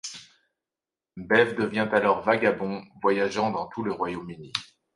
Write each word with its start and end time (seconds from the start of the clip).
Bev 1.17 1.53
devient 1.55 1.87
alors 1.91 2.21
vagabond, 2.23 2.81
voyageant 3.03 3.51
dans 3.51 3.67
tout 3.67 3.83
le 3.83 3.91
Royaume-Uni. 3.93 4.51